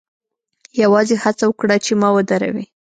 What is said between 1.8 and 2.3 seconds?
چې ما